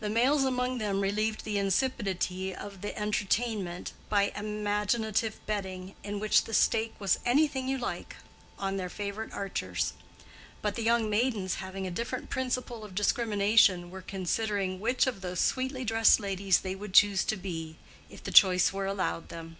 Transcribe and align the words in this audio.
The 0.00 0.08
males 0.08 0.44
among 0.44 0.78
them 0.78 1.00
relieved 1.02 1.44
the 1.44 1.58
insipidity 1.58 2.54
of 2.54 2.80
the 2.80 2.96
entertainment 2.98 3.92
by 4.08 4.32
imaginative 4.34 5.40
betting, 5.44 5.94
in 6.02 6.18
which 6.18 6.44
the 6.44 6.54
stake 6.54 6.94
was 6.98 7.18
"anything 7.26 7.68
you 7.68 7.76
like," 7.76 8.16
on 8.58 8.78
their 8.78 8.88
favorite 8.88 9.30
archers; 9.34 9.92
but 10.62 10.74
the 10.74 10.82
young 10.82 11.10
maidens, 11.10 11.56
having 11.56 11.86
a 11.86 11.90
different 11.90 12.30
principle 12.30 12.82
of 12.82 12.94
discrimination, 12.94 13.90
were 13.90 14.00
considering 14.00 14.80
which 14.80 15.06
of 15.06 15.20
those 15.20 15.40
sweetly 15.40 15.84
dressed 15.84 16.18
ladies 16.18 16.60
they 16.62 16.74
would 16.74 16.94
choose 16.94 17.22
to 17.24 17.36
be, 17.36 17.76
if 18.08 18.24
the 18.24 18.32
choice 18.32 18.72
were 18.72 18.86
allowed 18.86 19.28
them. 19.28 19.58